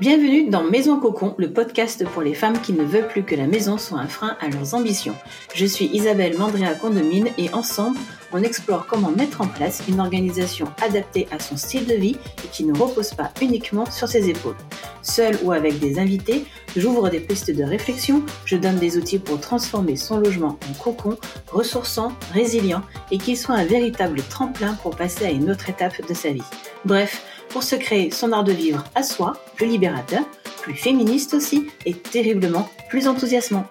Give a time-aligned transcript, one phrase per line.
[0.00, 3.48] Bienvenue dans Maison Cocon, le podcast pour les femmes qui ne veulent plus que la
[3.48, 5.16] maison soit un frein à leurs ambitions.
[5.56, 7.98] Je suis Isabelle Mandria Condomine et ensemble,
[8.32, 12.48] on explore comment mettre en place une organisation adaptée à son style de vie et
[12.52, 14.54] qui ne repose pas uniquement sur ses épaules.
[15.02, 16.44] Seule ou avec des invités,
[16.76, 21.16] j'ouvre des pistes de réflexion, je donne des outils pour transformer son logement en cocon,
[21.50, 26.14] ressourçant, résilient et qu'il soit un véritable tremplin pour passer à une autre étape de
[26.14, 26.42] sa vie.
[26.84, 30.24] Bref, pour se créer son art de vivre à soi, plus libérateur,
[30.62, 33.66] plus féministe aussi et terriblement plus enthousiasmant.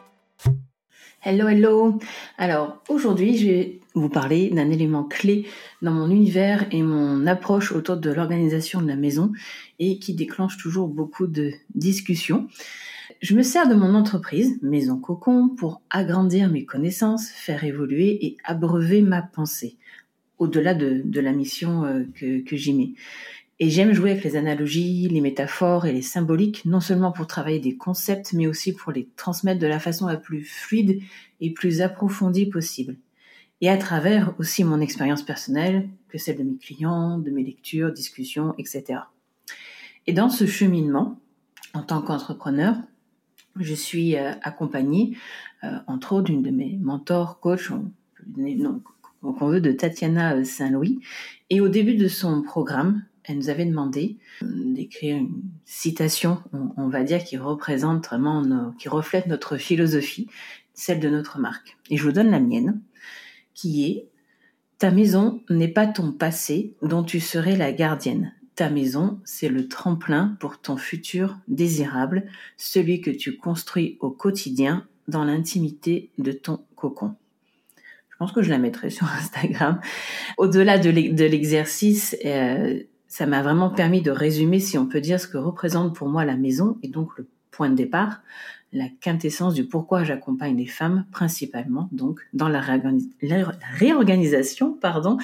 [1.23, 1.99] Hello, hello.
[2.37, 5.47] Alors aujourd'hui, je vais vous parler d'un élément clé
[5.81, 9.31] dans mon univers et mon approche autour de l'organisation de la maison
[9.79, 12.47] et qui déclenche toujours beaucoup de discussions.
[13.19, 18.37] Je me sers de mon entreprise, Maison Cocon, pour agrandir mes connaissances, faire évoluer et
[18.43, 19.75] abreuver ma pensée,
[20.37, 22.93] au-delà de, la mission euh, que, que j'y mets.
[23.59, 27.59] Et j'aime jouer avec les analogies, les métaphores et les symboliques, non seulement pour travailler
[27.59, 31.01] des concepts, mais aussi pour les transmettre de la façon la plus fluide
[31.41, 32.97] et plus approfondie possible.
[33.61, 37.91] Et à travers aussi mon expérience personnelle, que celle de mes clients, de mes lectures,
[37.91, 38.99] discussions, etc.
[40.05, 41.19] Et dans ce cheminement,
[41.73, 42.75] en tant qu'entrepreneur,
[43.59, 45.17] je suis euh, accompagnée,
[45.63, 47.71] euh, entre autres, d'une de mes mentors, coach,
[49.21, 50.99] qu'on veut, de Tatiana euh, Saint-Louis.
[51.49, 56.87] Et au début de son programme, elle nous avait demandé euh, d'écrire une citation, on,
[56.87, 60.27] va dire, qui représente vraiment, qui reflète notre philosophie,
[60.73, 61.77] celle de notre marque.
[61.89, 62.81] Et je vous donne la mienne,
[63.53, 64.07] qui est
[64.77, 68.33] Ta maison n'est pas ton passé dont tu serais la gardienne.
[68.53, 72.27] Ta maison, c'est le tremplin pour ton futur désirable,
[72.57, 77.15] celui que tu construis au quotidien dans l'intimité de ton cocon.
[78.09, 79.79] Je pense que je la mettrai sur Instagram.
[80.37, 85.27] Au-delà de l'exercice, euh, ça m'a vraiment permis de résumer, si on peut dire, ce
[85.27, 88.21] que représente pour moi la maison et donc le point de départ,
[88.73, 92.61] la quintessence du pourquoi j'accompagne les femmes, principalement donc dans la,
[93.73, 95.17] réorganisation pardon,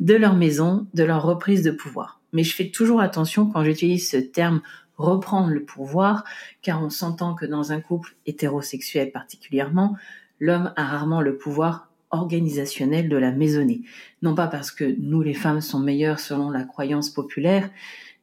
[0.00, 2.20] de leur maison, de leur reprise de pouvoir.
[2.32, 4.60] Mais je fais toujours attention quand j'utilise ce terme
[4.96, 6.24] reprendre le pouvoir,
[6.62, 9.96] car on s'entend que dans un couple hétérosexuel particulièrement,
[10.40, 13.82] l'homme a rarement le pouvoir organisationnelle de la maisonnée.
[14.22, 17.70] Non pas parce que nous, les femmes, sont meilleures selon la croyance populaire,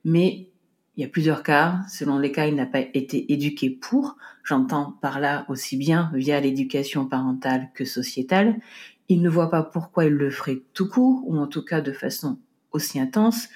[0.04, 0.48] mais
[0.96, 1.82] il y a plusieurs cas.
[1.90, 4.18] Selon les cas, il n'a pas été éduqué pour.
[4.44, 8.60] J'entends par là aussi bien via l'éducation parentale que sociétale.
[9.08, 11.92] Il ne voit pas pourquoi il le ferait tout court, ou en tout cas de
[11.92, 12.40] façon
[12.72, 13.48] aussi intense,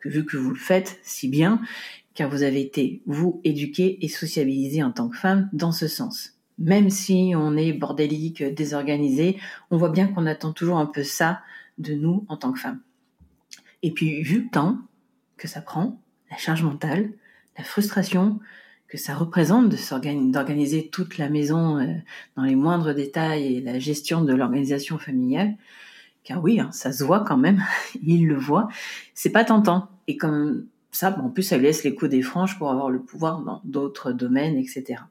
[0.00, 1.60] que vu que vous le faites si bien,
[2.14, 6.37] car vous avez été, vous, éduqué et sociabilisé en tant que femme dans ce sens
[6.58, 9.38] même si on est bordélique, désorganisé,
[9.70, 11.40] on voit bien qu'on attend toujours un peu ça
[11.78, 12.80] de nous en tant que femmes.
[13.82, 14.78] Et puis, vu le temps
[15.36, 17.10] que ça prend, la charge mentale,
[17.56, 18.40] la frustration
[18.88, 19.68] que ça représente
[20.30, 21.94] d'organiser toute la maison euh,
[22.36, 25.56] dans les moindres détails et la gestion de l'organisation familiale,
[26.24, 27.62] car oui, hein, ça se voit quand même,
[28.02, 28.68] il le voit,
[29.14, 29.88] c'est pas tentant.
[30.06, 33.00] Et comme ça, en plus, ça lui laisse les coups des franges pour avoir le
[33.00, 35.02] pouvoir dans d'autres domaines, etc.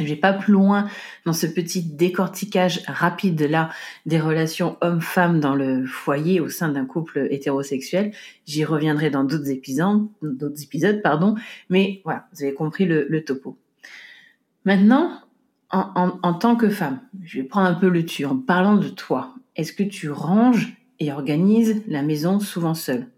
[0.00, 0.88] Je vais pas plus loin
[1.26, 3.70] dans ce petit décortiquage rapide là
[4.06, 8.12] des relations hommes-femmes dans le foyer au sein d'un couple hétérosexuel.
[8.46, 11.34] J'y reviendrai dans d'autres épisodes, pardon.
[11.68, 13.58] Mais voilà, vous avez compris le, topo.
[14.64, 15.20] Maintenant,
[15.70, 18.88] en, en, tant que femme, je vais prendre un peu le tu en parlant de
[18.88, 19.34] toi.
[19.56, 23.08] Est-ce que tu ranges et organises la maison souvent seule?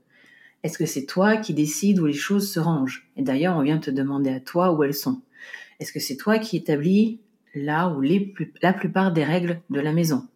[0.62, 3.08] Est-ce que c'est toi qui décides où les choses se rangent?
[3.16, 5.22] Et d'ailleurs, on vient te demander à toi où elles sont.
[5.82, 7.18] Est-ce que c'est toi qui établis
[7.56, 8.32] là où les
[8.62, 10.28] la plupart des règles de la maison?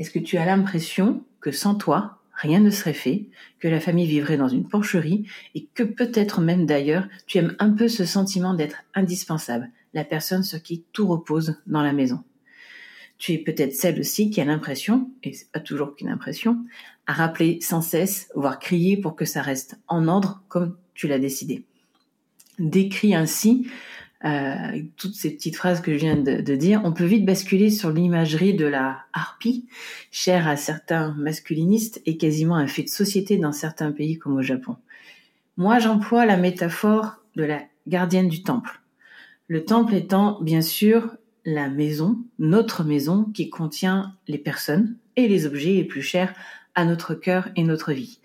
[0.00, 3.26] Est-ce que tu as l'impression que sans toi, rien ne serait fait,
[3.60, 7.70] que la famille vivrait dans une porcherie et que peut-être même d'ailleurs, tu aimes un
[7.70, 12.24] peu ce sentiment d'être indispensable, la personne sur qui tout repose dans la maison?
[13.18, 16.58] Tu es peut-être celle aussi qui a l'impression, et c'est pas toujours qu'une impression,
[17.06, 21.20] à rappeler sans cesse, voire crier pour que ça reste en ordre comme tu l'as
[21.20, 21.64] décidé.
[22.58, 23.68] Décrit ainsi,
[24.24, 27.90] euh, toutes ces petites phrases que je viens de, dire, on peut vite basculer sur
[27.90, 29.66] l'imagerie de la harpie,
[30.10, 34.42] chère à certains masculinistes et quasiment un fait de société dans certains pays comme au
[34.42, 34.76] Japon.
[35.56, 38.80] Moi, j'emploie la métaphore de la gardienne du temple.
[39.48, 45.46] Le temple étant bien sûr la maison, notre maison qui contient les personnes et les
[45.46, 46.32] objets les plus chers
[46.74, 48.20] à notre cœur et notre vie.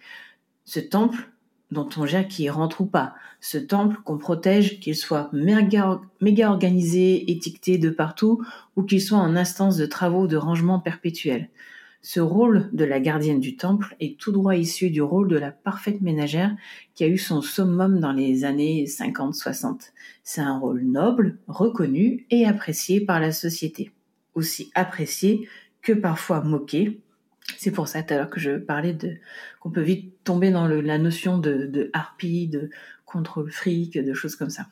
[0.65, 1.29] Ce temple,
[1.71, 3.15] dont on gère qui rentre ou pas.
[3.41, 8.43] Ce temple qu'on protège, qu'il soit méga, méga organisé, étiqueté de partout,
[8.75, 11.49] ou qu'il soit en instance de travaux de rangement perpétuel.
[12.01, 15.51] Ce rôle de la gardienne du temple est tout droit issu du rôle de la
[15.51, 16.55] parfaite ménagère
[16.93, 19.91] qui a eu son summum dans les années 50-60.
[20.23, 23.91] C'est un rôle noble, reconnu et apprécié par la société.
[24.35, 25.49] Aussi apprécié
[25.81, 27.01] que parfois moqué.
[27.57, 29.17] C'est pour ça tout à l'heure que je parlais de
[29.59, 32.69] qu'on peut vite tomber dans la notion de, de harpie, de
[33.05, 34.67] contrôle fric, de choses comme ça.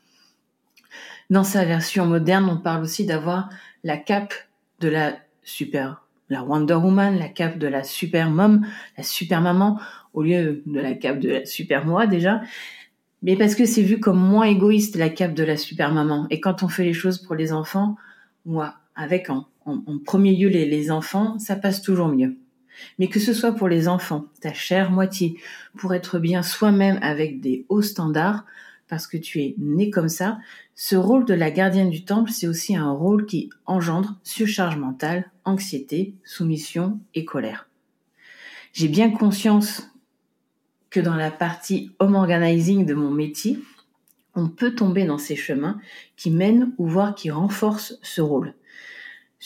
[1.29, 3.49] Dans sa version moderne, on parle aussi d'avoir
[3.83, 4.33] la cape
[4.79, 8.65] de la super, la Wonder Woman, la cape de la super mom,
[8.97, 9.79] la super maman,
[10.13, 12.41] au lieu de la cape de la super moi déjà.
[13.23, 16.27] Mais parce que c'est vu comme moins égoïste la cape de la super maman.
[16.29, 17.95] Et quand on fait les choses pour les enfants,
[18.45, 19.47] moi, avec en,
[20.05, 22.37] premier lieu les, les enfants, ça passe toujours mieux.
[22.99, 25.39] Mais que ce soit pour les enfants, ta chère moitié,
[25.77, 28.45] pour être bien soi-même avec des hauts standards,
[28.87, 30.37] parce que tu es né comme ça,
[30.75, 35.31] ce rôle de la gardienne du temple, c'est aussi un rôle qui engendre surcharge mentale,
[35.43, 37.67] anxiété, soumission et colère.
[38.73, 39.89] J'ai bien conscience
[40.89, 43.59] que dans la partie home organizing de mon métier,
[44.35, 45.79] on peut tomber dans ces chemins
[46.17, 48.53] qui mènent ou voire qui renforcent ce rôle.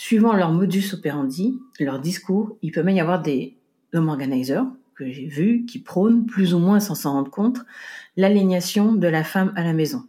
[0.01, 3.57] Suivant leur modus operandi, leur discours, il peut même y avoir des
[3.93, 4.63] home organizers
[4.95, 7.59] que j'ai vu qui prônent, plus ou moins sans s'en rendre compte,
[8.15, 10.05] l'aliénation de la femme à la maison.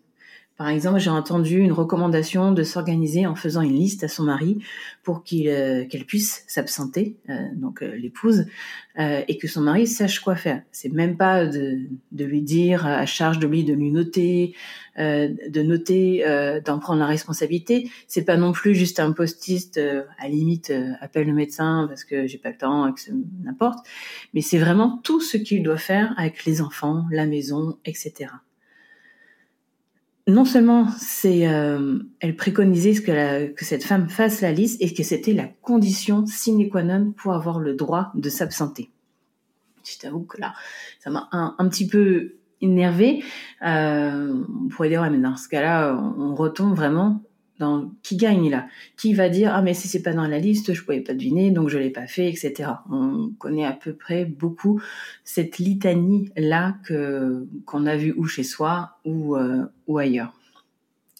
[0.60, 4.58] Par exemple, j'ai entendu une recommandation de s'organiser en faisant une liste à son mari
[5.02, 8.44] pour qu'il euh, qu'elle puisse s'absenter, euh, donc euh, l'épouse,
[8.98, 10.60] et que son mari sache quoi faire.
[10.70, 11.78] C'est même pas de,
[12.12, 14.54] de, lui dire à charge de lui de lui noter,
[14.98, 16.22] de noter,
[16.66, 17.90] d'en prendre la responsabilité.
[18.08, 19.80] C'est pas non plus juste un postiste
[20.18, 20.70] à limite
[21.00, 23.00] appelle le médecin parce que j'ai pas le temps, que
[23.42, 23.78] n'importe.
[24.34, 28.26] Mais c'est vraiment tout ce qu'il doit faire avec les enfants, la maison, etc
[30.30, 35.02] non seulement c'est, euh, elle préconisait que, que cette femme fasse la liste et que
[35.02, 38.90] c'était la condition sine qua non pour avoir le droit de s'absenter.
[39.84, 40.54] Je t'avoue que là,
[41.00, 43.22] ça m'a un, un, petit peu énervé.
[43.66, 47.22] Euh, on pourrait dire, ouais, mais dans ce cas-là, on retombe vraiment
[48.02, 48.66] qui gagne là
[48.96, 51.50] Qui va dire ah mais si c'est pas dans la liste, je pouvais pas deviner,
[51.50, 52.70] donc je l'ai pas fait, etc.
[52.90, 54.80] On connaît à peu près beaucoup
[55.24, 60.32] cette litanie là que qu'on a vu ou chez soi ou euh, ou ailleurs.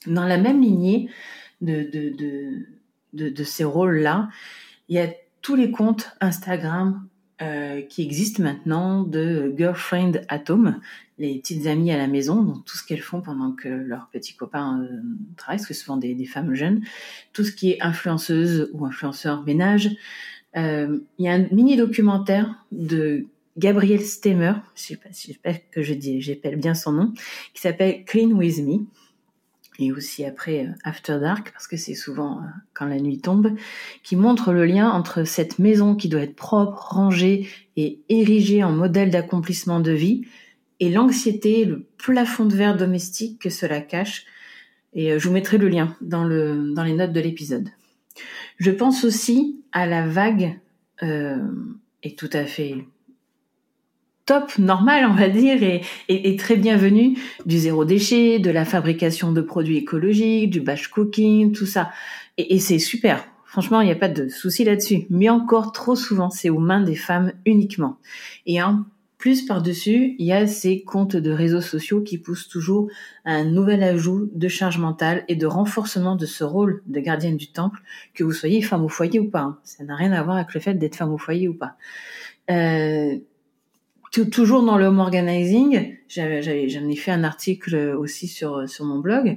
[0.06, 1.10] Dans la même lignée
[1.60, 2.14] de de
[3.12, 4.28] de, de, ces rôles là,
[4.88, 5.08] il y a
[5.42, 7.06] tous les comptes Instagram
[7.42, 10.78] euh, qui existent maintenant de Girlfriend Atom,
[11.20, 14.34] les petites amies à la maison, donc tout ce qu'elles font pendant que leurs petits
[14.34, 14.88] copains euh,
[15.36, 16.82] travaillent, parce que souvent des, des, femmes jeunes,
[17.32, 19.90] tout ce qui est influenceuse ou influenceur ménage.
[20.56, 23.26] Euh, il y a un mini documentaire de
[23.58, 27.12] Gabrielle Stemmer, j'espère que je dis, j'appelle bien son nom,
[27.52, 28.86] qui s'appelle Clean With Me,
[29.78, 33.54] et aussi après euh, After Dark, parce que c'est souvent euh, quand la nuit tombe,
[34.02, 38.72] qui montre le lien entre cette maison qui doit être propre, rangée et érigée en
[38.72, 40.26] modèle d'accomplissement de vie,
[40.80, 44.24] et l'anxiété, le plafond de verre domestique que cela cache.
[44.94, 47.68] Et euh, je vous mettrai le lien dans, le, dans les notes de l'épisode.
[48.58, 50.58] Je pense aussi à la vague,
[51.02, 51.38] euh,
[52.02, 52.76] et tout à fait
[54.26, 55.58] top, normal, on va dire,
[56.08, 61.52] et, très bienvenue du zéro déchet, de la fabrication de produits écologiques, du batch cooking,
[61.52, 61.90] tout ça.
[62.36, 63.26] Et, et c'est super.
[63.44, 65.06] Franchement, il n'y a pas de souci là-dessus.
[65.10, 67.98] Mais encore trop souvent, c'est aux mains des femmes uniquement.
[68.46, 68.84] Et en
[69.20, 72.88] plus par-dessus, il y a ces comptes de réseaux sociaux qui poussent toujours
[73.26, 77.36] à un nouvel ajout de charge mentale et de renforcement de ce rôle de gardienne
[77.36, 77.82] du temple,
[78.14, 79.42] que vous soyez femme au foyer ou pas.
[79.42, 79.58] Hein.
[79.62, 81.76] Ça n'a rien à voir avec le fait d'être femme au foyer ou pas.
[82.50, 83.18] Euh,
[84.32, 89.36] toujours dans le home organizing, j'en ai fait un article aussi sur sur mon blog.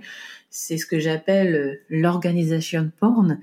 [0.49, 3.41] C'est ce que j'appelle l'organisation porn,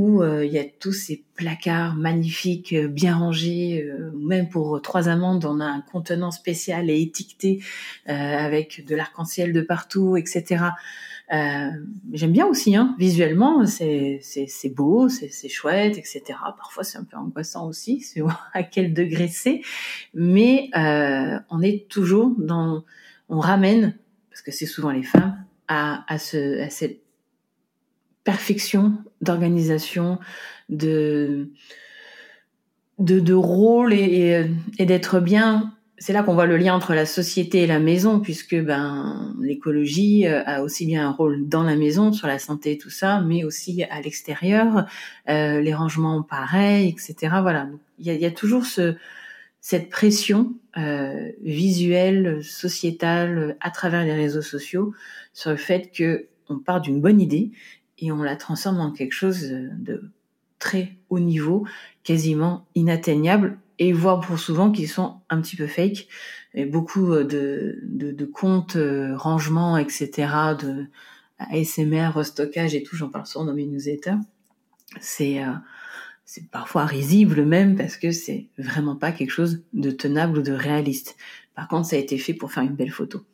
[0.00, 3.84] où euh, il y a tous ces placards magnifiques, euh, bien rangés.
[3.84, 7.62] Euh, même pour trois amandes, on a un contenant spécial et étiqueté
[8.06, 10.64] avec de l'arc-en-ciel de partout, etc.
[11.30, 14.20] J'aime bien aussi, hein, visuellement, c'est
[14.74, 16.22] beau, c'est chouette, etc.
[16.56, 18.04] Parfois, c'est un peu angoissant aussi,
[18.52, 19.60] à quel degré c'est.
[20.14, 22.84] Mais on est toujours dans,
[23.28, 23.96] on ramène,
[24.30, 27.00] parce que c'est souvent les femmes, à, à, ce, à cette
[28.24, 30.18] perfection d'organisation,
[30.68, 31.50] de,
[32.98, 34.46] de, de rôle et,
[34.78, 38.20] et d'être bien c'est là qu'on voit le lien entre la société et la maison,
[38.20, 42.72] puisque ben l'écologie euh, a aussi bien un rôle dans la maison sur la santé
[42.72, 44.86] et tout ça, mais aussi à l'extérieur,
[45.28, 47.36] euh, les rangements pareils, etc.
[47.42, 48.94] Voilà, il y a, y a, toujours ce,
[49.60, 54.94] cette pression euh, visuelle, sociétale, à travers les réseaux sociaux,
[55.34, 57.52] sur le fait que on part d'une bonne idée
[58.00, 60.10] et on la transforme en quelque chose de
[60.58, 61.66] très haut niveau,
[62.02, 66.06] quasiment inatteignables, et voire pour souvent qui sont un petit peu fake.
[66.54, 70.28] Et beaucoup de, de, de comptes, euh, rangements, etc.,
[70.60, 70.86] de
[71.38, 74.18] ASMR, restockage et tout, j'en parle souvent dans mes newsletters.
[75.00, 75.52] C'est euh,
[76.32, 80.52] c'est parfois risible même parce que c'est vraiment pas quelque chose de tenable ou de
[80.52, 81.16] réaliste.
[81.56, 83.24] Par contre, ça a été fait pour faire une belle photo.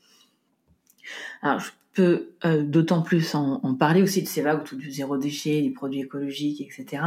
[1.42, 5.16] Alors, je peux euh, d'autant plus en, parler aussi de ces vagues autour du zéro
[5.16, 7.02] déchet, des produits écologiques, etc.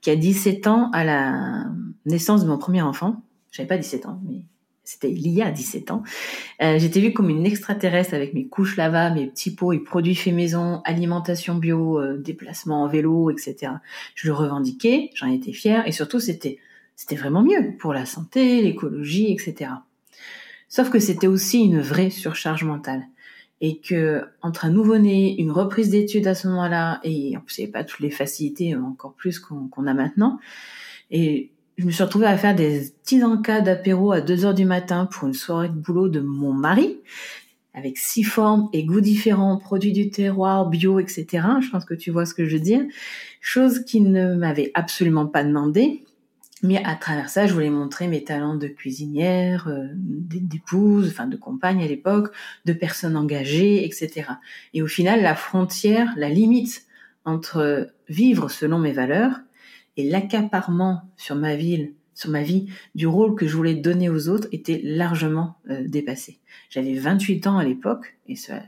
[0.00, 1.66] Qui a 17 ans à la
[2.06, 3.22] naissance de mon premier enfant.
[3.50, 4.44] J'avais pas 17 ans, mais
[4.84, 6.02] c'était il y a 17 ans.
[6.62, 10.14] Euh, J'étais vue comme une extraterrestre avec mes couches lava, mes petits pots et produits
[10.14, 13.72] faits maison, alimentation bio, euh, déplacement en vélo, etc.
[14.14, 16.58] Je le revendiquais, j'en étais fière et surtout c'était
[16.94, 19.70] c'était vraiment mieux pour la santé, l'écologie, etc.
[20.68, 23.02] Sauf que c'était aussi une vraie surcharge mentale
[23.60, 27.60] et que entre un nouveau-né, une reprise d'études à ce moment-là, et en plus il
[27.62, 30.38] n'y avait pas toutes les facilités, encore plus qu'on a maintenant,
[31.10, 34.66] et je me suis retrouvée à faire des petits encas d'apéro à 2 heures du
[34.66, 36.98] matin pour une soirée de boulot de mon mari,
[37.72, 41.26] avec six formes et goûts différents, produits du terroir, bio, etc.
[41.60, 42.82] Je pense que tu vois ce que je veux dire.
[43.40, 46.04] Chose qui ne m'avait absolument pas demandé.
[46.62, 51.36] Mais à travers ça, je voulais montrer mes talents de cuisinière, euh, d'épouse, enfin de
[51.36, 52.34] compagne à l'époque,
[52.66, 54.26] de personnes engagées, etc.
[54.74, 56.86] Et au final, la frontière, la limite
[57.24, 59.40] entre vivre selon mes valeurs
[59.96, 64.28] et l'accaparement sur ma ville, sur ma vie, du rôle que je voulais donner aux
[64.28, 66.40] autres était largement euh, dépassé.
[66.68, 68.62] J'avais 28 ans à l'époque et ça,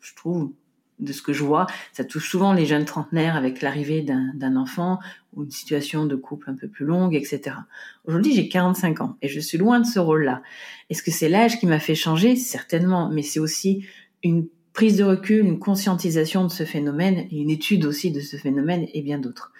[0.00, 0.52] je trouve,
[0.98, 4.98] de ce que je vois, ça touche souvent les jeunes trentenaires avec l'arrivée d'un enfant
[5.34, 7.56] ou une situation de couple un peu plus longue, etc.
[8.04, 10.42] Aujourd'hui, j'ai 45 ans et je suis loin de ce rôle-là.
[10.90, 12.36] Est-ce que c'est l'âge qui m'a fait changer?
[12.36, 13.84] Certainement, mais c'est aussi
[14.22, 18.36] une prise de recul, une conscientisation de ce phénomène et une étude aussi de ce
[18.36, 19.52] phénomène et bien d'autres.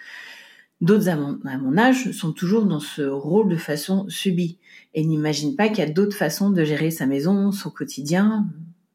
[0.81, 4.59] D'autres à mon, âge sont toujours dans ce rôle de façon subie
[4.93, 8.47] et n'imaginent pas qu'il y a d'autres façons de gérer sa maison, son quotidien,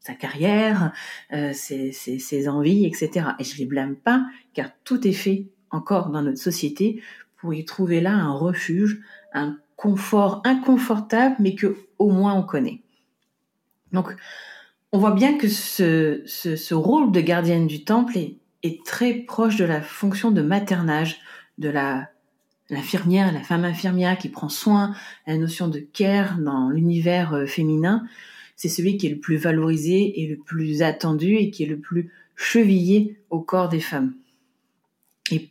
[0.04, 0.92] sa carrière,
[1.32, 3.28] euh, ses, ses, envies, etc.
[3.38, 7.02] Et je les blâme pas car tout est fait encore dans notre société
[7.38, 9.00] pour y trouver là un refuge,
[9.32, 12.82] un confort inconfortable mais que au moins on connaît.
[13.92, 14.14] Donc
[14.92, 19.14] on voit bien que ce, ce, ce rôle de gardienne du temple est, est très
[19.14, 21.18] proche de la fonction de maternage
[21.58, 22.08] de la
[22.70, 24.94] l'infirmière, la femme infirmière qui prend soin,
[25.26, 28.04] la notion de care dans l'univers euh, féminin,
[28.56, 31.78] c'est celui qui est le plus valorisé et le plus attendu et qui est le
[31.78, 34.14] plus chevillé au corps des femmes.
[35.30, 35.50] Et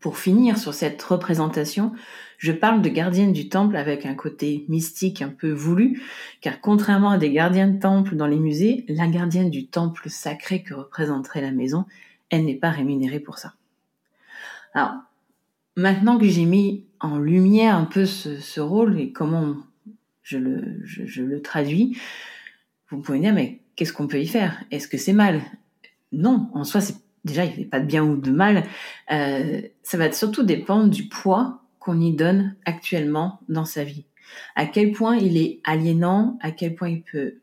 [0.00, 1.92] pour finir sur cette représentation,
[2.38, 6.02] je parle de gardienne du temple avec un côté mystique un peu voulu,
[6.40, 10.62] car contrairement à des gardiens de temple dans les musées, la gardienne du temple sacré
[10.62, 11.86] que représenterait la maison,
[12.30, 13.54] elle n'est pas rémunérée pour ça.
[14.74, 14.92] Alors,
[15.76, 19.56] maintenant que j'ai mis en lumière un peu ce, rôle et comment
[20.24, 21.96] je le, je, le traduis,
[22.90, 24.64] vous pouvez dire, mais qu'est-ce qu'on peut y faire?
[24.70, 25.42] Est-ce que c'est mal?
[26.12, 28.64] Non, en soi, c'est déjà, il n'y a pas de bien ou de mal.
[29.12, 34.06] Euh, ça va surtout dépendre du poids qu'on y donne actuellement dans sa vie.
[34.56, 37.34] À quel point il est aliénant, à quel point il peut,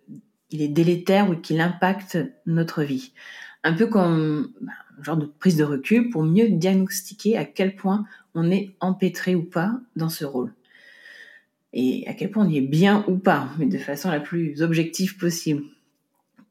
[0.49, 3.13] il est délétère ou qu'il impacte notre vie.
[3.63, 7.75] Un peu comme bah, un genre de prise de recul pour mieux diagnostiquer à quel
[7.75, 10.53] point on est empêtré ou pas dans ce rôle.
[11.73, 14.61] Et à quel point on y est bien ou pas, mais de façon la plus
[14.61, 15.63] objective possible.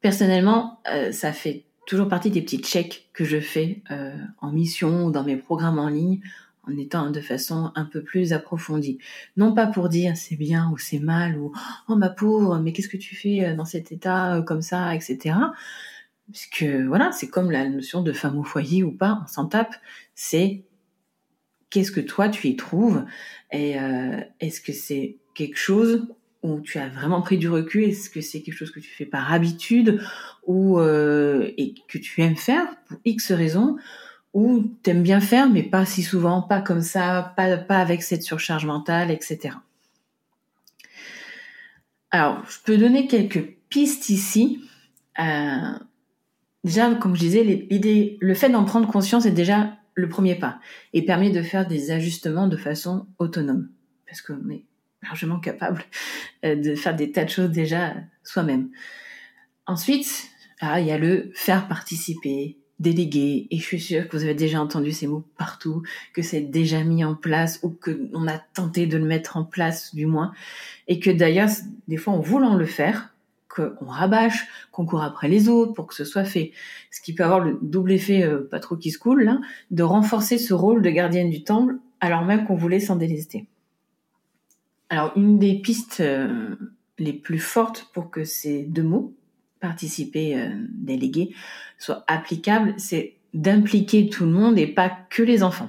[0.00, 5.05] Personnellement, euh, ça fait toujours partie des petits checks que je fais euh, en mission
[5.05, 6.21] ou dans mes programmes en ligne
[6.67, 8.99] en étant de façon un peu plus approfondie.
[9.37, 11.53] Non pas pour dire c'est bien ou c'est mal ou
[11.89, 15.37] oh ma pauvre, mais qu'est-ce que tu fais euh, dans cet état comme ça, etc.
[16.33, 19.75] Puisque voilà, c'est comme la notion de femme au foyer ou pas, on s'en tape.
[20.15, 20.62] C'est
[21.71, 23.05] qu'est-ce que toi tu y trouves
[23.53, 26.09] et euh, est-ce que c'est quelque chose
[26.43, 27.85] où tu as vraiment pris du recul?
[27.85, 30.00] Est-ce que c'est quelque chose que tu fais par habitude
[30.47, 33.77] ou euh, et que tu aimes faire pour X raisons
[34.33, 38.23] ou t'aimes bien faire mais pas si souvent, pas comme ça, pas pas avec cette
[38.23, 39.57] surcharge mentale, etc.
[42.11, 44.65] Alors, je peux donner quelques pistes ici.
[45.21, 45.73] Euh,
[46.65, 50.59] déjà, comme je disais, l'idée, le fait d'en prendre conscience est déjà le premier pas
[50.92, 53.69] et permet de faire des ajustements de façon autonome.
[54.07, 54.64] Parce qu'on est
[55.02, 55.83] largement capable
[56.45, 58.71] euh, de faire des tas de choses déjà soi-même.
[59.66, 60.28] Ensuite,
[60.61, 64.35] ah, il y a le faire participer, déléguer, et je suis sûre que vous avez
[64.35, 68.38] déjà entendu ces mots partout, que c'est déjà mis en place ou que on a
[68.38, 70.33] tenté de le mettre en place du moins,
[70.88, 71.50] et que d'ailleurs,
[71.88, 73.14] des fois, en voulant le faire,
[73.54, 76.52] qu'on rabâche, qu'on court après les autres pour que ce soit fait.
[76.90, 79.40] Ce qui peut avoir le double effet, euh, pas trop qui se coule, là,
[79.71, 83.47] de renforcer ce rôle de gardienne du temple alors même qu'on voulait s'en délester.
[84.88, 86.57] Alors, une des pistes euh,
[86.99, 89.14] les plus fortes pour que ces deux mots,
[89.61, 91.35] participer, euh, déléguer,
[91.78, 95.69] soient applicables, c'est d'impliquer tout le monde et pas que les enfants.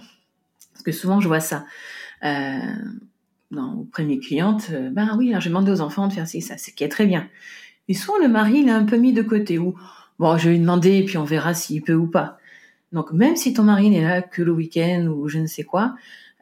[0.73, 1.65] Parce que souvent, je vois ça.
[2.23, 2.59] Euh,
[3.51, 6.57] dans, aux premières clientes, ben oui, alors j'ai demandé aux enfants de faire ci, ça,
[6.57, 7.29] ce qui est très bien.
[7.91, 9.75] Mais souvent, le mari, il a un peu mis de côté, ou,
[10.17, 12.38] bon, je vais lui demander, et puis on verra s'il peut ou pas.
[12.93, 15.93] Donc, même si ton mari n'est là que le week-end ou je ne sais quoi,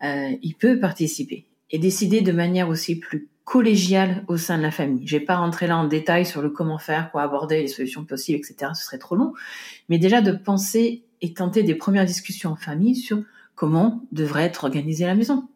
[0.04, 4.70] euh, il peut participer et décider de manière aussi plus collégiale au sein de la
[4.70, 5.08] famille.
[5.08, 8.06] Je vais pas rentrer là en détail sur le comment faire, quoi aborder les solutions
[8.06, 8.74] possibles, etc.
[8.76, 9.34] Ce serait trop long.
[9.90, 13.24] Mais déjà de penser et tenter des premières discussions en famille sur
[13.56, 15.48] comment devrait être organisée la maison.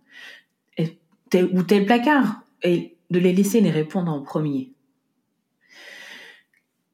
[0.76, 0.98] Et
[1.30, 2.42] tel ou tel placard.
[2.64, 4.74] Et de les laisser les répondre en premier.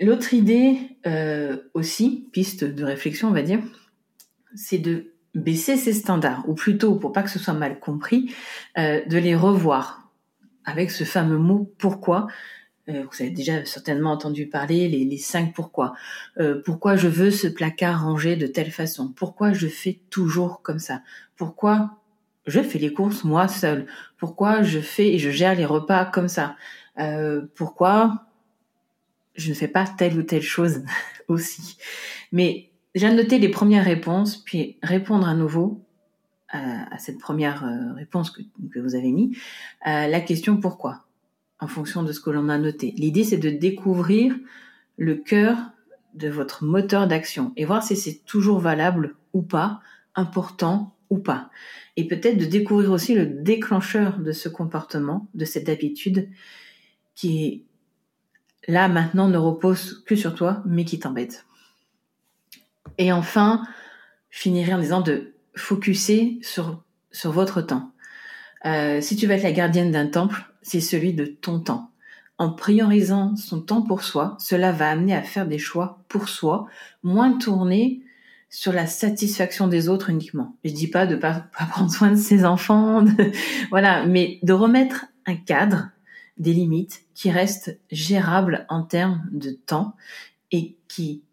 [0.02, 3.60] L'autre idée euh, aussi, piste de réflexion on va dire,
[4.56, 8.34] c'est de baisser ses standards, ou plutôt, pour pas que ce soit mal compris,
[8.78, 10.10] euh, de les revoir
[10.64, 12.28] avec ce fameux mot pourquoi.
[12.88, 15.94] Euh, vous avez déjà certainement entendu parler les, cinq pourquoi.
[16.66, 21.02] Pourquoi je veux ce placard rangé de telle façon Pourquoi je fais toujours comme ça
[21.36, 22.00] Pourquoi
[22.48, 23.86] je fais les courses moi seule
[24.18, 26.56] Pourquoi je fais et je gère les repas comme ça?
[27.56, 28.29] Pourquoi
[29.40, 30.84] je ne fais pas telle ou telle chose
[31.28, 31.78] aussi
[32.32, 35.86] Mais déjà noter les premières réponses, puis répondre à nouveau
[36.50, 38.42] à, cette première euh, réponse que,
[38.80, 39.38] vous avez mis,
[39.86, 41.06] la question pourquoi,
[41.60, 42.94] en fonction de ce que l'on a noté.
[42.98, 44.36] L'idée, c'est de découvrir
[44.98, 45.58] le cœur
[46.14, 49.80] de votre moteur d'action et voir si c'est toujours valable ou pas,
[50.16, 51.50] important ou pas.
[51.98, 56.30] Et peut-être de découvrir aussi le déclencheur de ce comportement, de cette habitude
[57.16, 57.66] qui,
[58.68, 61.46] là, maintenant, ne repose que sur toi, mais qui t'embête.
[62.98, 63.66] Et enfin,
[64.30, 67.92] je finirai en disant de focuser sur, sur votre temps.
[68.66, 71.92] Euh, si tu veux être la gardienne d'un temple, c'est celui de ton temps.
[72.38, 76.68] En priorisant son temps pour soi, cela va amener à faire des choix pour soi,
[77.04, 78.02] moins tourner
[78.50, 80.56] sur la satisfaction des autres uniquement.
[80.64, 83.06] Je dis pas de pas, pas prendre soin de ses enfants,
[83.70, 85.90] voilà, mais de remettre un cadre,
[86.40, 89.96] des limites qui restent gérables en termes de temps
[90.52, 91.24] et qui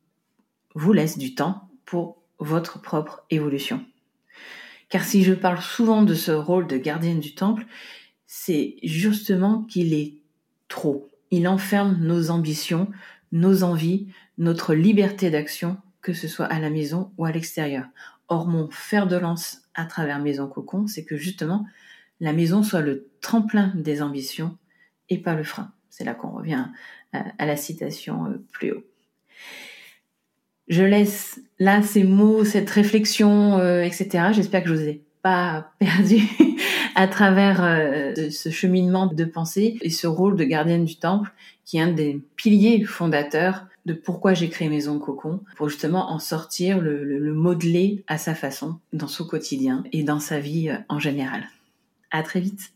[0.75, 3.85] vous laisse du temps pour votre propre évolution.
[4.89, 7.67] Car si je parle souvent de ce rôle de gardienne du temple,
[8.27, 10.15] c'est justement qu'il est
[10.69, 11.09] trop.
[11.31, 12.89] Il enferme nos ambitions,
[13.33, 17.87] nos envies, notre liberté d'action, que ce soit à la maison ou à l'extérieur.
[18.29, 21.67] Or, mon fer de lance à travers Maison Cocon, c'est que justement,
[22.21, 24.57] la maison soit le tremplin des ambitions
[25.09, 25.73] et pas le frein.
[25.91, 26.67] C'est là qu'on revient
[27.13, 28.85] à la citation euh, plus haut
[30.69, 34.29] je laisse là ces mots, cette réflexion, euh, etc.
[34.33, 36.23] J'espère que je vous ai pas perdu
[36.95, 41.33] à travers euh, ce cheminement de pensée et ce rôle de gardienne du temple
[41.65, 46.19] qui est un des piliers fondateurs de pourquoi j'ai créé Maison Cocon, pour justement en
[46.19, 50.79] sortir, le, le modeler à sa façon dans son quotidien et dans sa vie euh,
[50.89, 51.45] en général.
[52.11, 52.73] À très vite.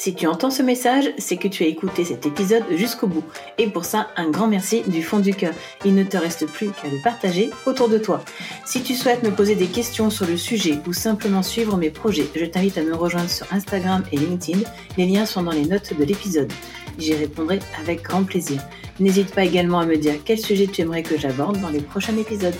[0.00, 3.22] Si tu entends ce message, c'est que tu as écouté cet épisode jusqu'au bout.
[3.58, 5.52] Et pour ça, un grand merci du fond du cœur.
[5.84, 8.24] Il ne te reste plus qu'à le partager autour de toi.
[8.64, 12.24] Si tu souhaites me poser des questions sur le sujet ou simplement suivre mes projets,
[12.34, 14.60] je t'invite à me rejoindre sur Instagram et LinkedIn.
[14.96, 16.50] Les liens sont dans les notes de l'épisode.
[16.96, 18.62] J'y répondrai avec grand plaisir.
[19.00, 22.16] N'hésite pas également à me dire quel sujet tu aimerais que j'aborde dans les prochains
[22.16, 22.56] épisodes.